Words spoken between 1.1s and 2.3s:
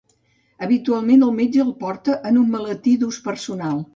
el metge el porta